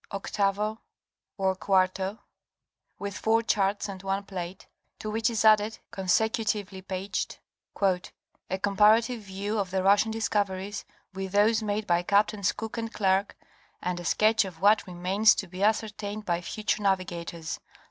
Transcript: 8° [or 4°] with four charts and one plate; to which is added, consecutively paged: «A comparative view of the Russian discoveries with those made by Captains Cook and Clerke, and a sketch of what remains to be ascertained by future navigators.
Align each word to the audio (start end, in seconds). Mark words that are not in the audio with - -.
8° 0.11 0.77
[or 1.37 1.55
4°] 1.55 2.17
with 2.97 3.15
four 3.15 3.43
charts 3.43 3.87
and 3.87 4.01
one 4.01 4.23
plate; 4.23 4.65
to 4.97 5.11
which 5.11 5.29
is 5.29 5.45
added, 5.45 5.77
consecutively 5.91 6.81
paged: 6.81 7.37
«A 7.83 8.57
comparative 8.63 9.21
view 9.21 9.59
of 9.59 9.69
the 9.69 9.83
Russian 9.83 10.09
discoveries 10.09 10.85
with 11.13 11.33
those 11.33 11.61
made 11.61 11.85
by 11.85 12.01
Captains 12.01 12.51
Cook 12.51 12.79
and 12.79 12.91
Clerke, 12.91 13.35
and 13.79 13.99
a 13.99 14.03
sketch 14.05 14.43
of 14.43 14.59
what 14.59 14.87
remains 14.87 15.35
to 15.35 15.45
be 15.45 15.61
ascertained 15.61 16.25
by 16.25 16.41
future 16.41 16.81
navigators. 16.81 17.59